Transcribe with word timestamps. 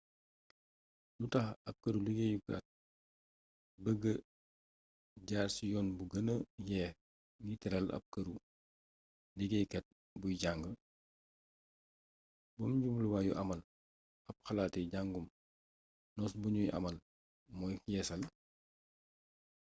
lu 1.19 1.25
tax 1.33 1.47
ab 1.67 1.75
këru-liggéeyukaat 1.83 2.65
bëgg 3.83 4.03
a 4.11 4.13
jaar 5.27 5.49
ci 5.55 5.63
yoon 5.71 5.87
bi 5.97 6.03
gëna 6.11 6.33
yeex 6.69 6.93
ngir 7.43 7.57
tëral 7.61 7.87
ab 7.97 8.03
këru-liggéeykaat 8.13 9.85
buy 10.19 10.33
jang 10.41 10.61
benn 12.57 12.79
jubluwaayu 12.83 13.33
amal 13.43 13.59
ab 14.29 14.37
xalaati 14.45 14.81
jàngum 14.91 15.25
nos 16.15 16.33
buñuy 16.41 16.67
amal 16.77 16.95
mooy 17.57 17.75
yeesal 17.91 18.21